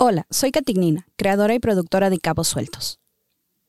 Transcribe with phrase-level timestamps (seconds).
[0.00, 3.00] Hola, soy Catignina, creadora y productora de Cabos Sueltos.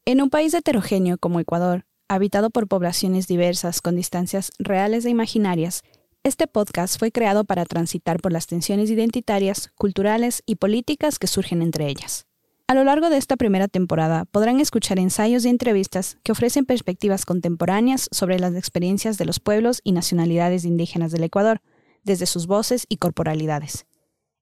[0.05, 5.81] En un país heterogéneo como Ecuador, habitado por poblaciones diversas con distancias reales e imaginarias,
[6.23, 11.63] este podcast fue creado para transitar por las tensiones identitarias, culturales y políticas que surgen
[11.63, 12.27] entre ellas.
[12.67, 17.25] A lo largo de esta primera temporada podrán escuchar ensayos y entrevistas que ofrecen perspectivas
[17.25, 21.59] contemporáneas sobre las experiencias de los pueblos y nacionalidades indígenas del Ecuador,
[22.03, 23.87] desde sus voces y corporalidades.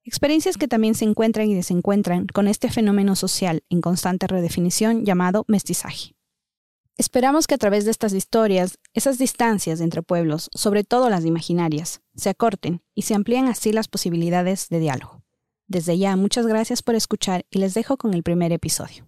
[0.08, 5.44] Experiencias que también se encuentran y desencuentran con este fenómeno social en constante redefinición llamado
[5.50, 6.16] mestizaje.
[6.96, 12.00] Esperamos que a través de estas historias, esas distancias entre pueblos, sobre todo las imaginarias,
[12.16, 15.24] se acorten y se amplíen así las posibilidades de diálogo.
[15.68, 19.06] Desde ya, muchas gracias por escuchar y les dejo con el primer episodio.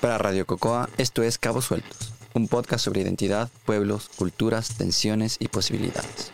[0.00, 5.48] Para Radio Cocoa, esto es Cabos Sueltos, un podcast sobre identidad, pueblos, culturas, tensiones y
[5.48, 6.32] posibilidades.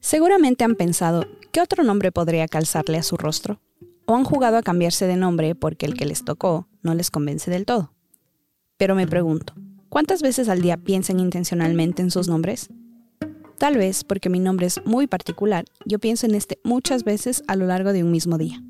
[0.00, 3.60] Seguramente han pensado, ¿qué otro nombre podría calzarle a su rostro?
[4.06, 7.50] ¿O han jugado a cambiarse de nombre porque el que les tocó no les convence
[7.50, 7.92] del todo?
[8.78, 9.52] Pero me pregunto,
[9.90, 12.70] ¿cuántas veces al día piensan intencionalmente en sus nombres?
[13.58, 17.56] Tal vez porque mi nombre es muy particular, yo pienso en este muchas veces a
[17.56, 18.62] lo largo de un mismo día.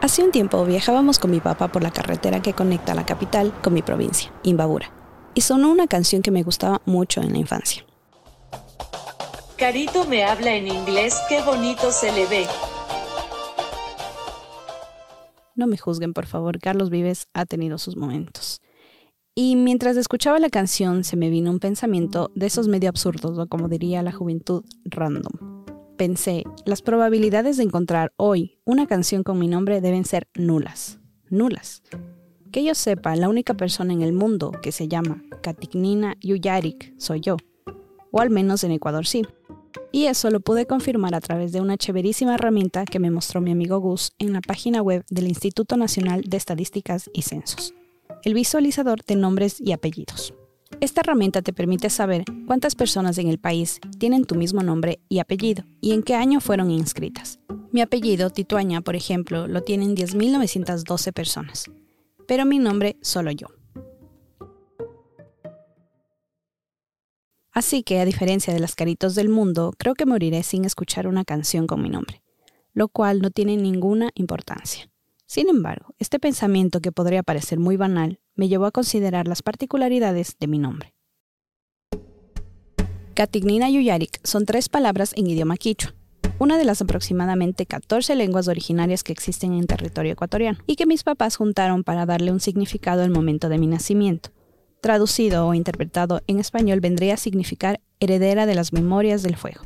[0.00, 3.74] Hace un tiempo viajábamos con mi papá por la carretera que conecta la capital con
[3.74, 4.90] mi provincia, Imbabura,
[5.34, 7.84] y sonó una canción que me gustaba mucho en la infancia.
[9.56, 12.46] Carito me habla en inglés, qué bonito se le ve.
[15.62, 18.60] No me juzguen, por favor, Carlos Vives ha tenido sus momentos.
[19.36, 23.46] Y mientras escuchaba la canción se me vino un pensamiento de esos medio absurdos, o
[23.46, 25.62] como diría la juventud, random
[26.02, 30.98] pensé, las probabilidades de encontrar hoy una canción con mi nombre deben ser nulas.
[31.30, 31.84] Nulas.
[32.50, 37.20] Que yo sepa, la única persona en el mundo que se llama Katignina Yuyarik soy
[37.20, 37.36] yo.
[38.10, 39.22] O al menos en Ecuador sí.
[39.92, 43.52] Y eso lo pude confirmar a través de una chéverísima herramienta que me mostró mi
[43.52, 47.74] amigo Gus en la página web del Instituto Nacional de Estadísticas y Censos.
[48.24, 50.32] El visualizador de nombres y apellidos.
[50.80, 55.18] Esta herramienta te permite saber cuántas personas en el país tienen tu mismo nombre y
[55.18, 57.38] apellido y en qué año fueron inscritas.
[57.70, 61.70] Mi apellido, Tituaña, por ejemplo, lo tienen 10.912 personas,
[62.26, 63.48] pero mi nombre solo yo.
[67.52, 71.24] Así que, a diferencia de las caritos del mundo, creo que moriré sin escuchar una
[71.24, 72.22] canción con mi nombre,
[72.72, 74.90] lo cual no tiene ninguna importancia.
[75.26, 80.36] Sin embargo, este pensamiento que podría parecer muy banal me llevó a considerar las particularidades
[80.38, 80.94] de mi nombre.
[83.14, 85.94] Katignina Yuyarik son tres palabras en idioma quichua,
[86.38, 91.04] una de las aproximadamente 14 lenguas originarias que existen en territorio ecuatoriano y que mis
[91.04, 94.30] papás juntaron para darle un significado al momento de mi nacimiento.
[94.82, 99.62] Traducido o interpretado en español vendría a significar heredera de las memorias del fuego.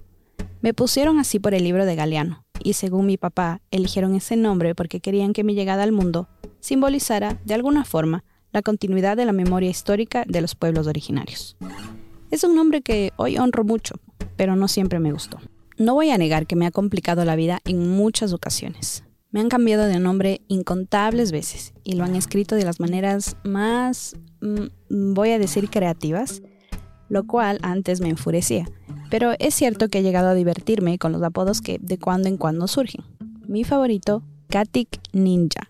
[0.60, 4.74] Me pusieron así por el libro de Galeano, y según mi papá, eligieron ese nombre
[4.74, 6.28] porque querían que mi llegada al mundo
[6.60, 11.56] simbolizara, de alguna forma, la continuidad de la memoria histórica de los pueblos originarios.
[12.30, 13.94] Es un nombre que hoy honro mucho,
[14.36, 15.38] pero no siempre me gustó.
[15.78, 19.02] No voy a negar que me ha complicado la vida en muchas ocasiones.
[19.36, 24.16] Me han cambiado de nombre incontables veces y lo han escrito de las maneras más,
[24.40, 26.40] mm, voy a decir, creativas,
[27.10, 28.64] lo cual antes me enfurecía.
[29.10, 32.38] Pero es cierto que he llegado a divertirme con los apodos que de cuando en
[32.38, 33.04] cuando surgen.
[33.46, 35.66] Mi favorito, Katik Ninja.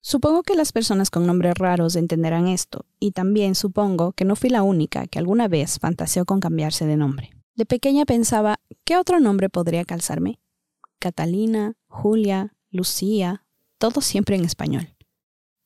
[0.00, 4.48] Supongo que las personas con nombres raros entenderán esto, y también supongo que no fui
[4.48, 7.37] la única que alguna vez fantaseó con cambiarse de nombre.
[7.58, 10.38] De pequeña pensaba, ¿qué otro nombre podría calzarme?
[11.00, 13.44] Catalina, Julia, Lucía,
[13.78, 14.94] todo siempre en español.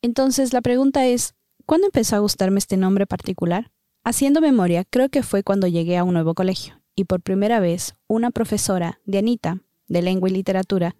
[0.00, 1.34] Entonces la pregunta es,
[1.66, 3.72] ¿cuándo empezó a gustarme este nombre particular?
[4.04, 7.94] Haciendo memoria, creo que fue cuando llegué a un nuevo colegio, y por primera vez
[8.06, 10.96] una profesora, Dianita, de lengua y literatura,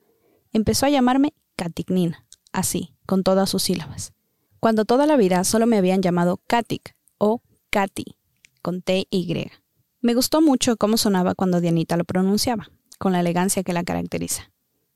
[0.53, 4.13] empezó a llamarme Catignina, así, con todas sus sílabas,
[4.61, 7.41] cuando toda la vida solo me habían llamado Katik o
[7.71, 8.19] Kati,
[8.61, 9.51] con T y.
[10.03, 12.69] Me gustó mucho cómo sonaba cuando Dianita lo pronunciaba,
[12.99, 14.51] con la elegancia que la caracteriza.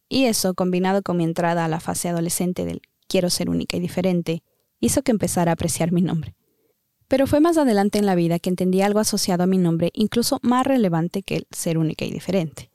[0.08, 3.81] Y eso, combinado con mi entrada a la fase adolescente del quiero ser única y
[3.81, 4.43] diferente,
[4.81, 6.35] hizo que empezara a apreciar mi nombre.
[7.08, 10.38] Pero fue más adelante en la vida que entendí algo asociado a mi nombre incluso
[10.43, 12.70] más relevante que el ser única y diferente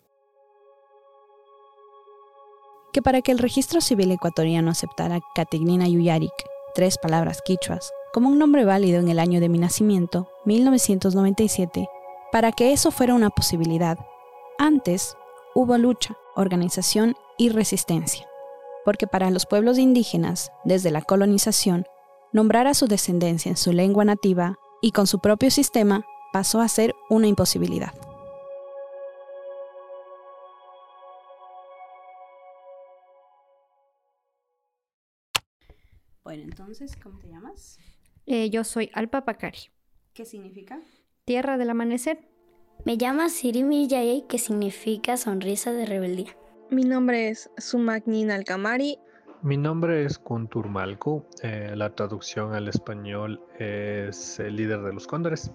[2.91, 6.33] que para que el registro civil ecuatoriano aceptara Catignina Yuyarik,
[6.75, 11.87] tres palabras quichuas, como un nombre válido en el año de mi nacimiento, 1997,
[12.31, 13.97] para que eso fuera una posibilidad.
[14.57, 15.15] Antes
[15.53, 18.27] hubo lucha, organización y resistencia,
[18.85, 21.85] porque para los pueblos indígenas, desde la colonización,
[22.31, 26.67] nombrar a su descendencia en su lengua nativa y con su propio sistema pasó a
[26.67, 27.93] ser una imposibilidad.
[36.23, 37.77] Bueno, entonces, ¿cómo te llamas?
[38.25, 39.59] Eh, yo soy Alpa Pacari.
[40.13, 40.79] ¿Qué significa?
[41.31, 42.19] Tierra del amanecer.
[42.83, 46.35] Me llamo Siri Miyayei, que significa sonrisa de rebeldía.
[46.69, 48.99] Mi nombre es Sumaknin Alkamari.
[49.41, 51.23] Mi nombre es Kuntur Malku.
[51.41, 55.51] Eh, la traducción al español es el líder de los cóndores.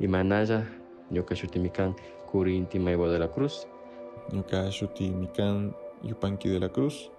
[0.00, 0.70] Imanaya,
[1.08, 1.96] Yokashutimikan,
[2.30, 3.66] Kurinti Maibo de la Cruz.
[4.32, 7.10] Yokashutimikan, Yupanqui de la Cruz.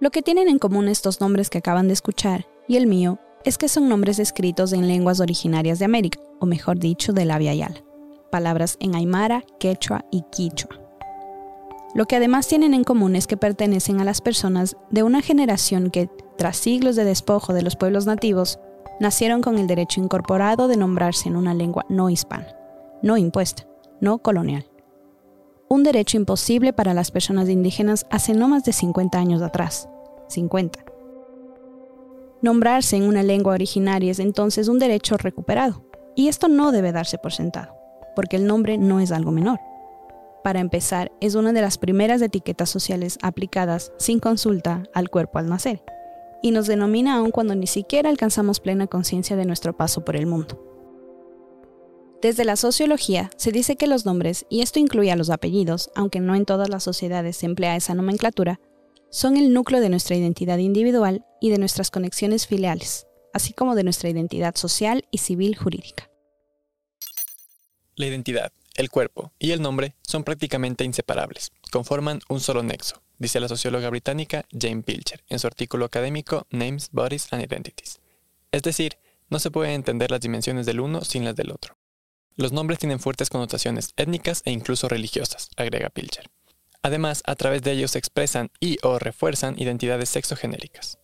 [0.00, 3.58] Lo que tienen en común estos nombres que acaban de escuchar y el mío es
[3.58, 7.82] que son nombres escritos en lenguas originarias de América, o mejor dicho, de la Yala,
[8.30, 10.78] palabras en aymara, quechua y quichua.
[11.94, 15.90] Lo que además tienen en común es que pertenecen a las personas de una generación
[15.90, 18.58] que, tras siglos de despojo de los pueblos nativos,
[18.98, 22.48] nacieron con el derecho incorporado de nombrarse en una lengua no hispana,
[23.02, 23.66] no impuesta,
[24.00, 24.66] no colonial
[25.72, 29.88] un derecho imposible para las personas indígenas hace no más de 50 años atrás.
[30.28, 30.84] 50.
[32.42, 35.82] Nombrarse en una lengua originaria es entonces un derecho recuperado,
[36.14, 37.76] y esto no debe darse por sentado,
[38.14, 39.58] porque el nombre no es algo menor.
[40.42, 45.48] Para empezar, es una de las primeras etiquetas sociales aplicadas sin consulta al cuerpo al
[45.48, 45.82] nacer,
[46.42, 50.26] y nos denomina aún cuando ni siquiera alcanzamos plena conciencia de nuestro paso por el
[50.26, 50.58] mundo.
[52.20, 56.20] Desde la sociología se dice que los nombres, y esto incluye a los apellidos, aunque
[56.20, 58.60] no en todas las sociedades se emplea esa nomenclatura,
[59.10, 63.84] son el núcleo de nuestra identidad individual y de nuestras conexiones filiales, así como de
[63.84, 66.10] nuestra identidad social y civil jurídica.
[67.94, 73.40] La identidad, el cuerpo y el nombre son prácticamente inseparables, conforman un solo nexo, dice
[73.40, 78.00] la socióloga británica Jane Pilcher en su artículo académico Names, Bodies and Identities.
[78.50, 78.98] Es decir,
[79.28, 81.76] no se puede entender las dimensiones del uno sin las del otro.
[82.36, 86.30] Los nombres tienen fuertes connotaciones étnicas e incluso religiosas, agrega Pilcher.
[86.82, 90.98] Además, a través de ellos se expresan y o refuerzan identidades sexogenéricas.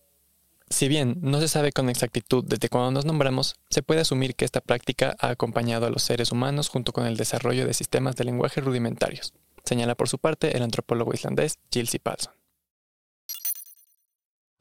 [0.69, 4.45] Si bien no se sabe con exactitud desde cuándo nos nombramos, se puede asumir que
[4.45, 8.25] esta práctica ha acompañado a los seres humanos junto con el desarrollo de sistemas de
[8.25, 9.33] lenguaje rudimentarios,
[9.65, 12.33] señala por su parte el antropólogo islandés Gilles Palson.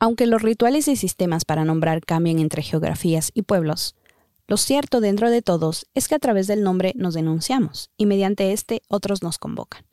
[0.01, 3.95] Aunque los rituales y sistemas para nombrar cambian entre geografías y pueblos,
[4.47, 8.53] lo cierto dentro de todos es que a través del nombre nos denunciamos y mediante
[8.53, 9.85] este otros nos convocan.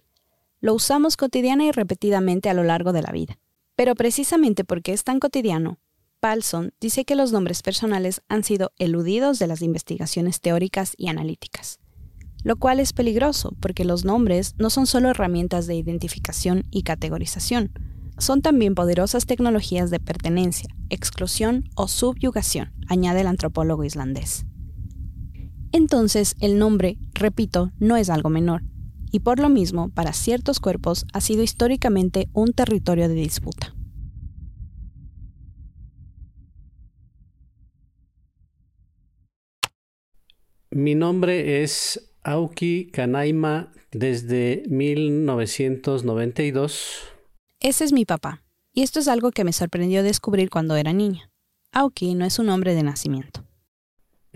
[0.61, 3.37] Lo usamos cotidiana y repetidamente a lo largo de la vida.
[3.75, 5.79] Pero precisamente porque es tan cotidiano,
[6.25, 11.79] Palson dice que los nombres personales han sido eludidos de las investigaciones teóricas y analíticas,
[12.43, 17.73] lo cual es peligroso porque los nombres no son solo herramientas de identificación y categorización,
[18.17, 24.47] son también poderosas tecnologías de pertenencia, exclusión o subyugación, añade el antropólogo islandés.
[25.73, 28.63] Entonces, el nombre, repito, no es algo menor,
[29.11, 33.75] y por lo mismo, para ciertos cuerpos ha sido históricamente un territorio de disputa.
[40.75, 47.13] Mi nombre es Auki Kanaima desde 1992.
[47.61, 51.31] Ese es mi papá, y esto es algo que me sorprendió descubrir cuando era niña.
[51.71, 53.45] Auki no es un nombre de nacimiento.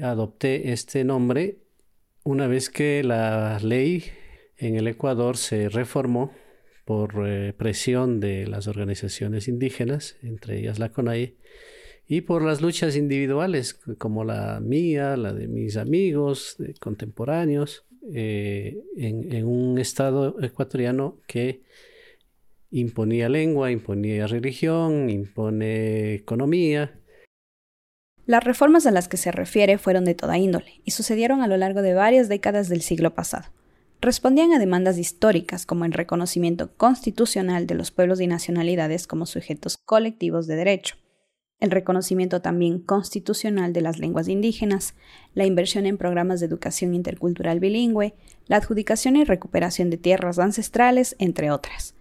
[0.02, 1.58] Adopté este nombre
[2.24, 4.06] una vez que la ley
[4.56, 6.32] en el Ecuador se reformó
[6.86, 11.36] por eh, presión de las organizaciones indígenas, entre ellas la CONAIE,
[12.10, 19.46] y por las luchas individuales como la mía, la de mis amigos contemporáneos, eh, en
[19.46, 21.62] un estado ecuatoriano que
[22.72, 27.00] imponía lengua, imponía religión, impone economía,
[28.30, 31.58] las reformas a las que se refiere fueron de toda índole y sucedieron a lo
[31.58, 33.46] largo de varias décadas del siglo pasado.
[34.02, 39.78] Respondían a demandas históricas como el reconocimiento constitucional de los pueblos y nacionalidades como sujetos
[39.78, 40.96] colectivos de derecho,
[41.60, 44.96] el reconocimiento también constitucional de las lenguas indígenas,
[45.34, 48.14] la inversión en programas de educación intercultural bilingüe,
[48.48, 51.96] la adjudicación y recuperación de tierras ancestrales, entre otras.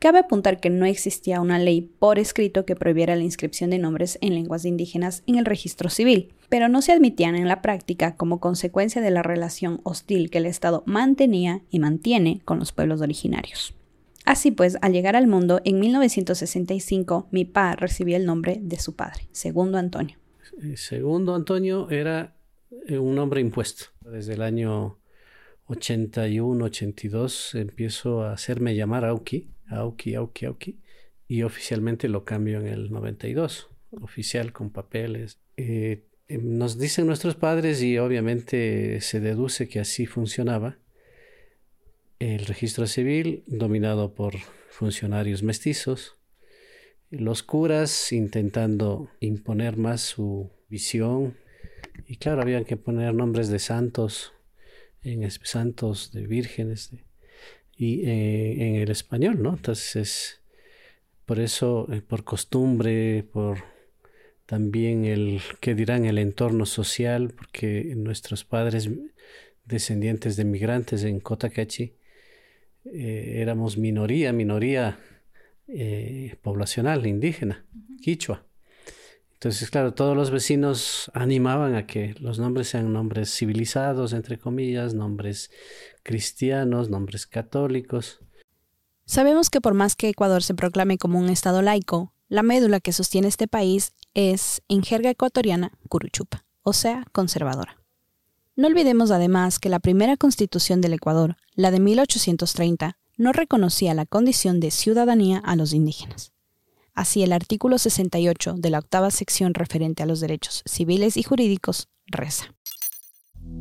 [0.00, 4.16] Cabe apuntar que no existía una ley por escrito que prohibiera la inscripción de nombres
[4.20, 8.38] en lenguas indígenas en el registro civil, pero no se admitían en la práctica como
[8.38, 13.74] consecuencia de la relación hostil que el Estado mantenía y mantiene con los pueblos originarios.
[14.28, 18.94] Así pues, al llegar al mundo en 1965, mi pa recibió el nombre de su
[18.94, 20.18] padre, Segundo Antonio.
[20.74, 22.36] segundo Antonio era
[22.86, 23.86] eh, un nombre impuesto.
[24.04, 24.98] Desde el año
[25.68, 30.78] 81, 82 empiezo a hacerme llamar Auki, Auki, Auki, Auki,
[31.26, 35.38] y oficialmente lo cambio en el 92, oficial con papeles.
[35.56, 40.76] Eh, em, nos dicen nuestros padres y obviamente se deduce que así funcionaba.
[42.18, 44.34] El registro civil dominado por
[44.70, 46.16] funcionarios mestizos,
[47.10, 51.36] los curas intentando imponer más su visión
[52.06, 54.32] y claro, habían que poner nombres de santos,
[55.02, 56.90] en santos, de vírgenes,
[57.76, 59.54] y eh, en el español, ¿no?
[59.54, 60.40] Entonces,
[61.24, 63.58] por eso, eh, por costumbre, por
[64.46, 68.90] también el que dirán el entorno social, porque nuestros padres
[69.64, 71.94] descendientes de migrantes en Cotacachi
[72.92, 74.98] eh, éramos minoría, minoría
[76.42, 77.66] poblacional, indígena,
[78.00, 78.48] quichua.
[79.38, 84.94] Entonces, claro, todos los vecinos animaban a que los nombres sean nombres civilizados, entre comillas,
[84.94, 85.52] nombres
[86.02, 88.18] cristianos, nombres católicos.
[89.04, 92.92] Sabemos que por más que Ecuador se proclame como un Estado laico, la médula que
[92.92, 97.77] sostiene este país es, en jerga ecuatoriana, curuchupa, o sea, conservadora.
[98.58, 104.04] No olvidemos además que la primera constitución del Ecuador, la de 1830, no reconocía la
[104.04, 106.32] condición de ciudadanía a los indígenas.
[106.92, 111.86] Así, el artículo 68 de la octava sección referente a los derechos civiles y jurídicos
[112.08, 112.52] reza.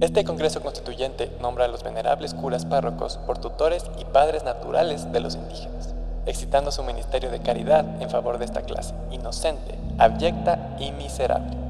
[0.01, 5.19] Este Congreso Constituyente nombra a los venerables curas párrocos por tutores y padres naturales de
[5.19, 5.93] los indígenas,
[6.25, 11.66] excitando su ministerio de caridad en favor de esta clase, inocente, abyecta y miserable.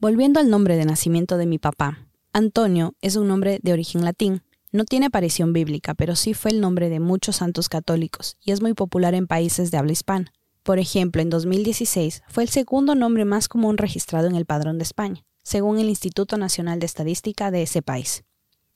[0.00, 4.40] Volviendo al nombre de nacimiento de mi papá, Antonio es un nombre de origen latín.
[4.72, 8.62] No tiene aparición bíblica, pero sí fue el nombre de muchos santos católicos y es
[8.62, 10.32] muy popular en países de habla hispana.
[10.62, 14.84] Por ejemplo, en 2016 fue el segundo nombre más común registrado en el Padrón de
[14.84, 18.24] España, según el Instituto Nacional de Estadística de ese país.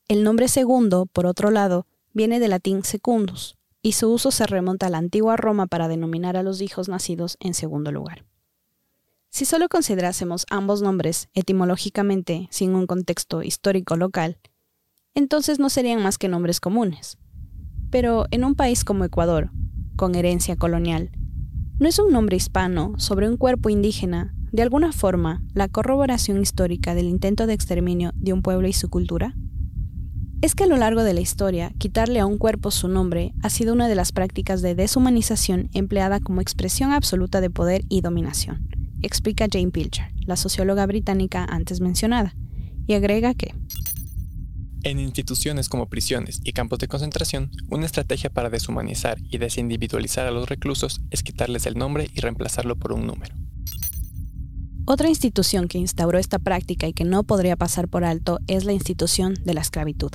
[0.08, 4.88] El nombre segundo, por otro lado, viene del latín secundus, y su uso se remonta
[4.88, 8.26] a la antigua Roma para denominar a los hijos nacidos en segundo lugar.
[9.34, 14.38] Si solo considerásemos ambos nombres etimológicamente sin un contexto histórico local,
[15.12, 17.18] entonces no serían más que nombres comunes.
[17.90, 19.50] Pero en un país como Ecuador,
[19.96, 21.10] con herencia colonial,
[21.80, 26.94] ¿no es un nombre hispano sobre un cuerpo indígena, de alguna forma, la corroboración histórica
[26.94, 29.34] del intento de exterminio de un pueblo y su cultura?
[30.42, 33.50] Es que a lo largo de la historia, quitarle a un cuerpo su nombre ha
[33.50, 38.83] sido una de las prácticas de deshumanización empleada como expresión absoluta de poder y dominación
[39.04, 42.34] explica Jane Pilcher, la socióloga británica antes mencionada,
[42.86, 43.54] y agrega que
[44.84, 50.30] en instituciones como prisiones y campos de concentración, una estrategia para deshumanizar y desindividualizar a
[50.30, 53.34] los reclusos es quitarles el nombre y reemplazarlo por un número.
[54.84, 58.74] Otra institución que instauró esta práctica y que no podría pasar por alto es la
[58.74, 60.10] institución de la esclavitud.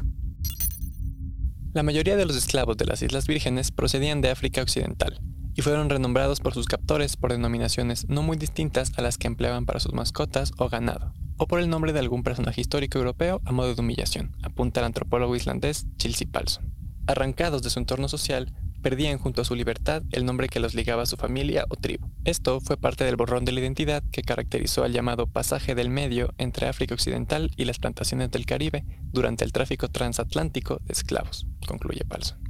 [1.74, 5.19] La mayoría de los esclavos de las Islas Vírgenes procedían de África Occidental,
[5.56, 9.65] y fueron renombrados por sus captores por denominaciones no muy distintas a las que empleaban
[9.65, 13.51] para sus mascotas o ganado, o por el nombre de algún personaje histórico europeo a
[13.51, 16.74] modo de humillación, apunta el antropólogo islandés Chilsi Palson.
[17.08, 21.03] Arrancados de su entorno social, perdían junto a su libertad el nombre que los ligaba
[21.03, 22.10] a su familia o tribu.
[22.24, 26.34] Esto fue parte del borrón de la identidad que caracterizó al llamado pasaje del medio
[26.38, 32.06] entre África Occidental y las plantaciones del Caribe durante el tráfico transatlántico de esclavos, concluye
[32.06, 32.49] Palson.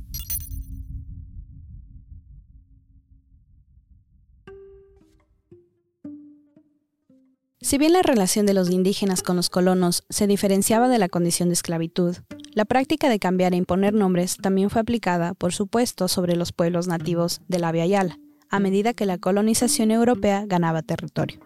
[7.69, 11.49] Si bien la relación de los indígenas con los colonos se diferenciaba de la condición
[11.49, 12.15] de esclavitud,
[12.53, 16.87] la práctica de cambiar e imponer nombres también fue aplicada, por supuesto, sobre los pueblos
[16.87, 18.17] nativos de la Via Yala,
[18.49, 21.41] a medida que la colonización europea ganaba territorio.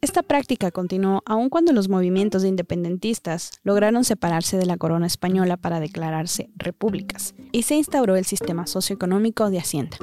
[0.00, 5.80] Esta práctica continuó aun cuando los movimientos independentistas lograron separarse de la corona española para
[5.80, 9.98] declararse repúblicas y se instauró el sistema socioeconómico de Hacienda.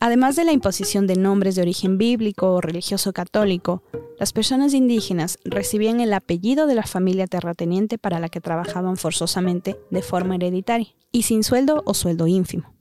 [0.00, 3.82] Además de la imposición de nombres de origen bíblico o religioso católico,
[4.20, 9.76] las personas indígenas recibían el apellido de la familia terrateniente para la que trabajaban forzosamente
[9.90, 12.74] de forma hereditaria y sin sueldo o sueldo ínfimo.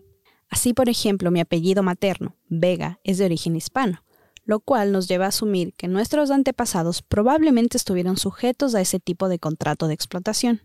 [0.50, 4.04] Así, por ejemplo, mi apellido materno, Vega, es de origen hispano,
[4.46, 9.28] lo cual nos lleva a asumir que nuestros antepasados probablemente estuvieron sujetos a ese tipo
[9.28, 10.62] de contrato de explotación.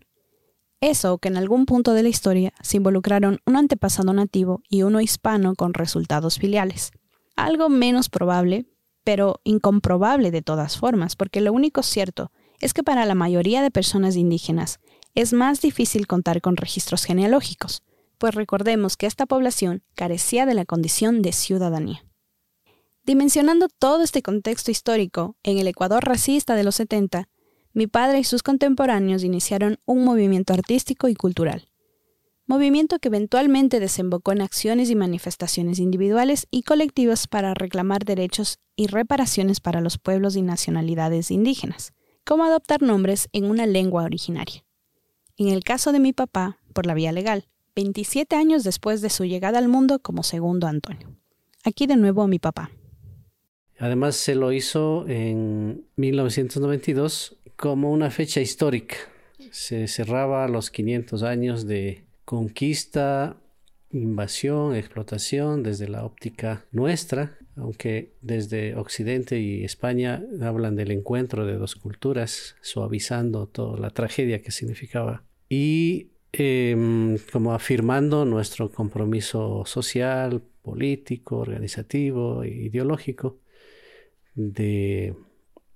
[0.83, 4.99] Eso que en algún punto de la historia se involucraron un antepasado nativo y uno
[4.99, 6.91] hispano con resultados filiales.
[7.37, 8.65] Algo menos probable,
[9.05, 13.71] pero incomprobable de todas formas, porque lo único cierto es que para la mayoría de
[13.71, 14.81] personas indígenas
[15.15, 17.83] es más difícil contar con registros genealógicos,
[18.17, 22.03] pues recordemos que esta población carecía de la condición de ciudadanía.
[23.05, 27.29] Dimensionando todo este contexto histórico, en el Ecuador racista de los 70,
[27.73, 31.67] mi padre y sus contemporáneos iniciaron un movimiento artístico y cultural,
[32.45, 38.87] movimiento que eventualmente desembocó en acciones y manifestaciones individuales y colectivas para reclamar derechos y
[38.87, 41.93] reparaciones para los pueblos y nacionalidades indígenas,
[42.25, 44.63] como adoptar nombres en una lengua originaria.
[45.37, 49.25] En el caso de mi papá, por la vía legal, 27 años después de su
[49.25, 51.09] llegada al mundo como segundo Antonio.
[51.63, 52.69] Aquí de nuevo a mi papá.
[53.79, 58.97] Además se lo hizo en 1992 como una fecha histórica.
[59.51, 63.37] Se cerraba los 500 años de conquista,
[63.89, 71.53] invasión, explotación desde la óptica nuestra, aunque desde Occidente y España hablan del encuentro de
[71.53, 75.23] dos culturas, suavizando toda la tragedia que significaba.
[75.47, 83.37] Y em, como afirmando nuestro compromiso social, político, organizativo e ideológico
[84.35, 85.15] de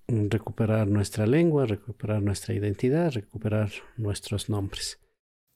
[0.08, 5.00] recuperar nuestra lengua, recuperar nuestra identidad, recuperar nuestros nombres.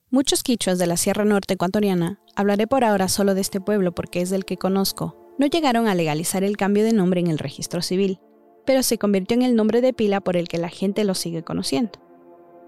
[0.09, 4.21] Muchos quichuas de la Sierra Norte ecuatoriana, hablaré por ahora solo de este pueblo porque
[4.21, 7.81] es del que conozco, no llegaron a legalizar el cambio de nombre en el registro
[7.81, 8.19] civil,
[8.65, 11.43] pero se convirtió en el nombre de pila por el que la gente lo sigue
[11.43, 11.93] conociendo.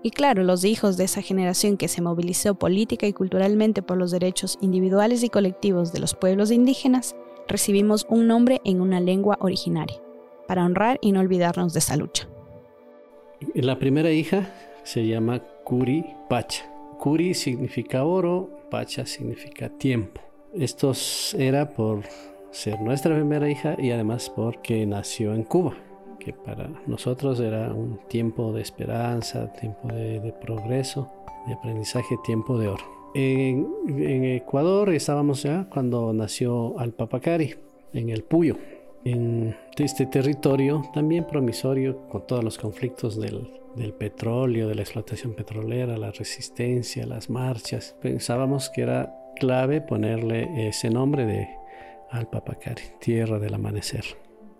[0.01, 4.11] Y claro, los hijos de esa generación que se movilizó política y culturalmente por los
[4.11, 7.15] derechos individuales y colectivos de los pueblos indígenas,
[7.47, 10.01] recibimos un nombre en una lengua originaria,
[10.53, 12.29] para honrar y no olvidarnos de esa lucha.
[13.55, 16.63] La primera hija se llama Curi Pacha
[16.99, 20.21] Curi significa oro, Pacha significa tiempo.
[20.53, 20.91] Esto
[21.39, 22.03] era por
[22.51, 25.73] ser nuestra primera hija y además porque nació en Cuba,
[26.19, 31.09] que para nosotros era un tiempo de esperanza, tiempo de, progreso,
[31.47, 32.85] de aprendizaje, tiempo de oro.
[33.15, 33.65] En,
[34.23, 37.55] Ecuador estábamos ya cuando nació Alpapacari,
[37.91, 38.55] en el Puyo,
[39.05, 45.33] en este territorio también promisorio con todos los conflictos del, del petróleo, de la explotación
[45.33, 47.95] petrolera, la resistencia, las marchas.
[48.01, 51.47] Pensábamos que era clave ponerle ese nombre de
[52.11, 54.05] Alpapacari, tierra del amanecer.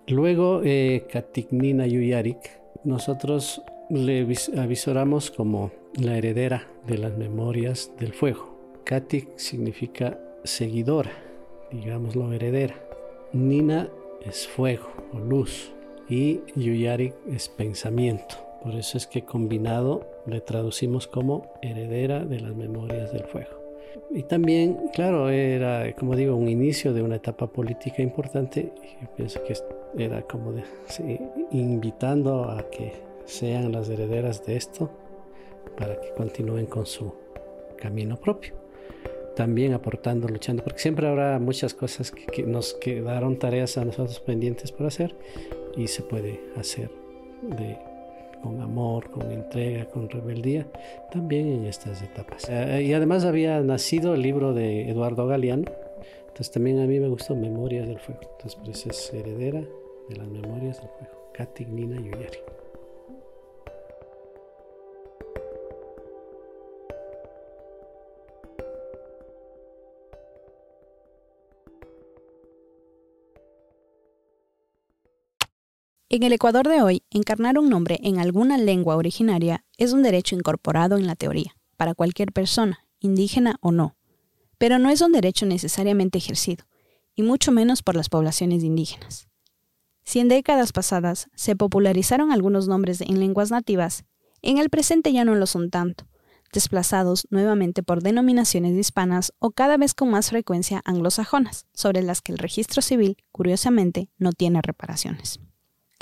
[0.08, 4.28] Luego, eh, Katignina Yuyarik, nosotros le
[4.58, 8.58] avisoramos como la heredera de las memorias del fuego.
[8.84, 11.12] Katik significa seguidora,
[11.72, 12.76] digámoslo heredera.
[13.32, 13.90] Nina
[14.26, 15.72] es fuego o luz
[16.10, 18.36] y Yuyarik es pensamiento.
[18.62, 23.64] Por eso es que combinado le traducimos como heredera de las memorias del fuego.
[24.10, 28.72] Y también, claro, era, como digo, un inicio de una etapa política importante.
[29.02, 29.56] Yo pienso que
[29.98, 30.54] era como
[31.52, 32.94] invitando a que
[33.26, 34.90] sean las herederas de esto
[35.78, 37.14] para que continúen con su
[37.78, 38.63] camino propio.
[39.36, 44.72] También aportando, luchando, porque siempre habrá muchas cosas que, nos quedaron tareas a nosotros pendientes
[44.72, 45.16] por hacer
[45.76, 46.92] y se puede hacer
[47.42, 47.78] de
[48.44, 50.68] con amor, con entrega, con rebeldía,
[51.12, 52.46] también en estas etapas.
[52.50, 55.72] Eh, y además había nacido el libro de Eduardo Galeano,
[56.28, 59.62] entonces también a mí me gustó Memorias del Fuego, entonces por eso es heredera
[60.10, 62.40] de las Memorias del Fuego, Katy Nina Yuyari.
[76.14, 80.36] En el Ecuador de hoy, encarnar un nombre en alguna lengua originaria es un derecho
[80.36, 83.96] incorporado en la teoría, para cualquier persona, indígena o no,
[84.60, 86.66] pero no es un derecho necesariamente ejercido,
[87.16, 89.28] y mucho menos por las poblaciones indígenas.
[90.04, 94.06] Si en décadas pasadas se popularizaron algunos nombres en lenguas nativas,
[94.44, 96.06] en el presente ya no lo son tanto,
[96.54, 102.34] desplazados nuevamente por denominaciones hispanas o cada vez con más frecuencia anglosajonas, sobre las que
[102.34, 105.40] el registro civil, curiosamente, no tiene reparaciones.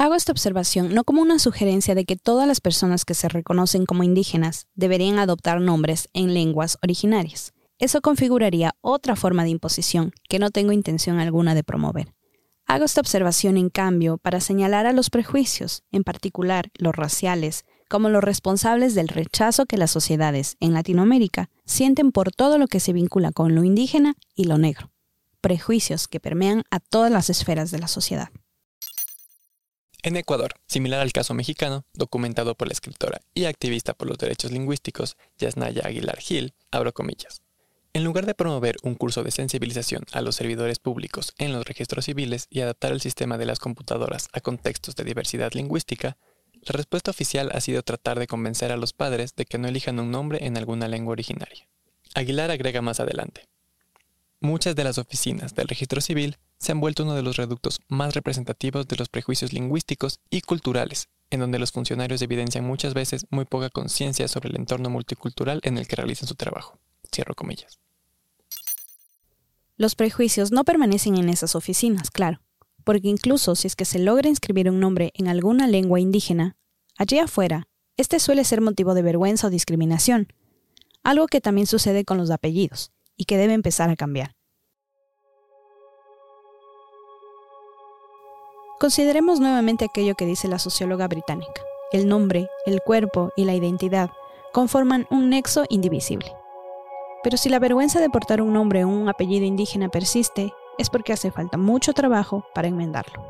[0.02, 3.86] Hago esta observación no como una sugerencia de que todas las personas que se reconocen
[3.86, 7.54] como indígenas deberían adoptar nombres en lenguas originarias.
[7.78, 12.16] Eso configuraría otra forma de imposición que no tengo intención alguna de promover.
[12.66, 18.10] Hago esta observación, en cambio, para señalar a los prejuicios, en particular los raciales, como
[18.10, 22.92] los responsables del rechazo que las sociedades en Latinoamérica sienten por todo lo que se
[22.92, 24.90] vincula con lo indígena y lo negro.
[25.42, 28.30] Prejuicios que permean a todas las esferas de la sociedad.
[30.04, 34.52] En Ecuador, similar al caso mexicano, documentado por la escritora y activista por los derechos
[34.52, 37.44] lingüísticos Yasnaya Aguilar Gil, abro comillas.
[37.94, 42.06] En lugar de promover un curso de sensibilización a los servidores públicos en los registros
[42.06, 46.18] civiles y adaptar el sistema de las computadoras a contextos de diversidad lingüística,
[46.54, 50.00] la respuesta oficial ha sido tratar de convencer a los padres de que no elijan
[50.00, 51.68] un nombre en alguna lengua originaria.
[52.16, 53.48] Aguilar agrega más adelante.
[54.40, 58.14] muchas de las oficinas del registro civil se han vuelto uno de los reductos más
[58.14, 63.46] representativos de los prejuicios lingüísticos y culturales, en donde los funcionarios evidencian muchas veces muy
[63.46, 66.78] poca conciencia sobre el entorno multicultural en el que realizan su trabajo.
[67.12, 67.80] Cierro comillas.
[69.76, 72.42] Los prejuicios no permanecen en esas oficinas, claro,
[72.84, 76.58] porque incluso si es que se logra inscribir un nombre en alguna lengua indígena,
[76.96, 80.32] allí afuera, este suele ser motivo de vergüenza o discriminación,
[81.02, 84.36] algo que también sucede con los apellidos y que debe empezar a cambiar.
[88.82, 91.62] Consideremos nuevamente aquello que dice la socióloga británica.
[91.92, 94.10] El nombre, el cuerpo y la identidad
[94.54, 96.36] conforman un nexo indivisible.
[97.22, 101.14] Pero si la vergüenza de portar un nombre o un apellido indígena persiste, es porque
[101.14, 103.24] hace falta mucho trabajo para enmendarlo.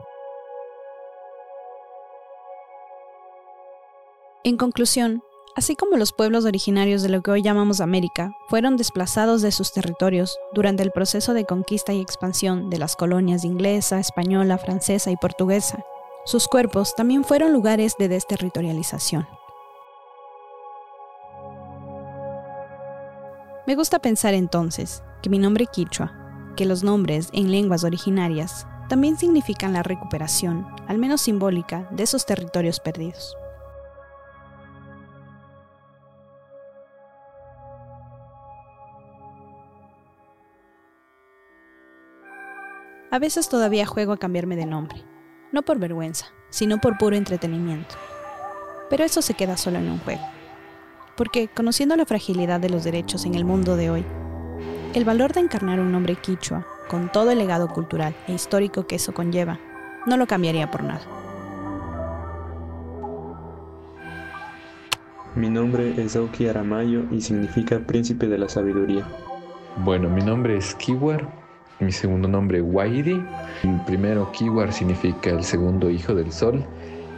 [4.45, 5.21] En conclusión,
[5.55, 9.73] así como los pueblos originarios de lo que hoy llamamos América fueron desplazados de sus
[9.73, 15.17] territorios durante el proceso de conquista y expansión de las colonias inglesa, española, francesa y
[15.17, 15.83] portuguesa,
[16.23, 19.27] sus cuerpos también fueron lugares de desterritorialización.
[23.65, 26.13] Me gusta pensar entonces que mi nombre quichua,
[26.55, 32.25] que los nombres en lenguas originarias, también significan la recuperación, al menos simbólica, de esos
[32.25, 33.35] territorios perdidos.
[43.13, 45.03] A veces todavía juego a cambiarme de nombre,
[45.51, 47.95] no por vergüenza, sino por puro entretenimiento.
[48.89, 50.21] Pero eso se queda solo en un juego.
[51.17, 54.05] Porque, conociendo la fragilidad de los derechos en el mundo de hoy,
[54.93, 58.95] el valor de encarnar un nombre quichua, con todo el legado cultural e histórico que
[58.95, 59.59] eso conlleva,
[60.05, 61.01] no lo cambiaría por nada.
[65.35, 69.05] Mi nombre es Auki Aramayo y significa príncipe de la sabiduría.
[69.83, 71.40] Bueno, mi nombre es Kiwar
[71.81, 73.23] mi segundo nombre Wairi.
[73.85, 76.63] primero Kiwar significa el segundo hijo del sol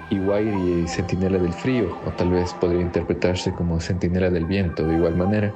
[0.09, 4.95] y Wairi centinela del frío, o tal vez podría interpretarse como centinela del viento de
[4.95, 5.53] igual manera.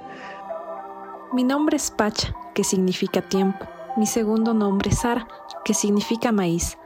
[1.33, 3.65] Mi nombre es Pacha, que significa tiempo.
[3.95, 5.27] Mi segundo nombre es Sara,
[5.63, 6.77] que significa maíz.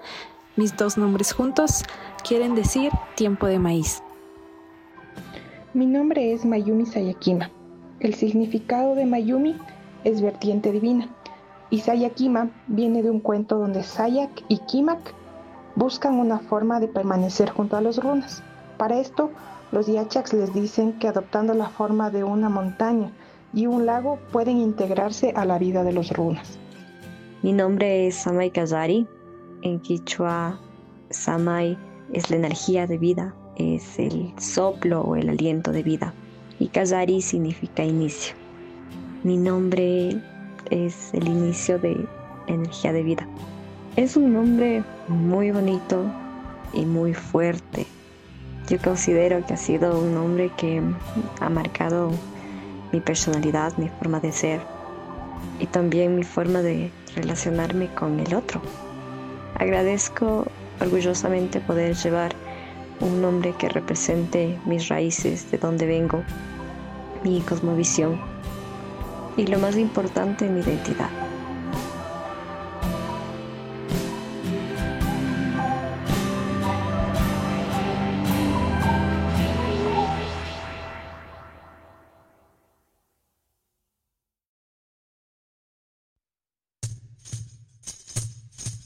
[0.56, 1.84] Mis dos nombres juntos
[2.28, 4.02] quieren decir tiempo de maíz.
[5.74, 7.50] Mi nombre es Mayumi Sayakima.
[8.00, 9.56] El significado de Mayumi
[10.04, 11.08] es vertiente divina
[11.72, 15.16] y Sayakima viene de un cuento donde Sayak y Kimak
[15.76, 18.44] buscan una forma de permanecer junto a los runas.
[18.78, 19.32] Para esto,
[19.72, 23.10] los Yachaks les dicen que adoptando la forma de una montaña
[23.54, 26.60] y un lago pueden integrarse a la vida de los runas.
[27.42, 29.08] Mi nombre es Samay Kazari.
[29.64, 30.60] En Quichua,
[31.10, 31.78] Samay
[32.12, 36.14] es la energía de vida, es el soplo o el aliento de vida.
[36.60, 38.36] Y Kazari significa inicio.
[39.24, 40.22] Mi nombre
[40.72, 42.08] es el inicio de
[42.48, 43.28] energía de vida.
[43.96, 46.06] Es un nombre muy bonito
[46.74, 47.86] y muy fuerte.
[48.68, 50.82] Yo considero que ha sido un nombre que
[51.42, 52.12] ha marcado
[52.94, 54.62] mi personalidad, mi forma de ser
[55.60, 58.62] y también mi forma de relacionarme con el otro.
[59.60, 60.46] Agradezco
[60.80, 62.34] orgullosamente poder llevar
[63.02, 66.24] un nombre que represente mis raíces, de donde vengo,
[67.24, 68.31] mi cosmovisión
[69.38, 71.10] y lo más importante, mi identidad.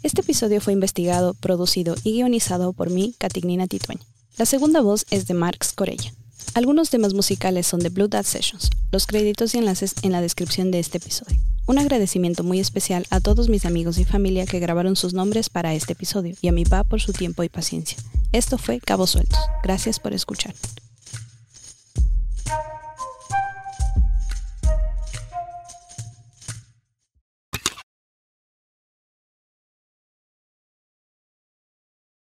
[0.04, 4.04] Este episodio fue investigado, producido y guionizado por mí, Catignina Titueña.
[4.38, 6.14] La segunda voz es de Marx Corella.
[6.54, 8.70] Algunos temas musicales son de Blue Dad Sessions.
[8.92, 11.40] Los créditos y enlaces en la descripción de este episodio.
[11.68, 15.74] Un agradecimiento muy especial a todos mis amigos y familia que grabaron sus nombres para
[15.74, 17.98] este episodio y a mi papá por su tiempo y paciencia.
[18.32, 19.40] Esto fue Cabo Sueltos.
[19.64, 20.54] Gracias por escuchar.